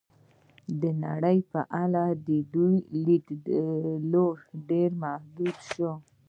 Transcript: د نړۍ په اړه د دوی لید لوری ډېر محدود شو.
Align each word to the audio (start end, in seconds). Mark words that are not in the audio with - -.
د 0.81 0.83
نړۍ 1.05 1.37
په 1.51 1.61
اړه 1.83 2.05
د 2.27 2.29
دوی 2.53 2.75
لید 3.05 3.25
لوری 4.11 4.45
ډېر 4.69 4.89
محدود 5.03 5.57
شو. 5.69 5.91